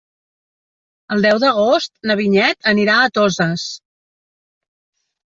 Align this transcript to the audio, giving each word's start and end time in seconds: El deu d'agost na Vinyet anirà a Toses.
El 1.15 1.25
deu 1.25 1.41
d'agost 1.43 1.93
na 2.11 2.15
Vinyet 2.21 2.69
anirà 2.71 2.95
a 3.03 3.13
Toses. 3.19 3.67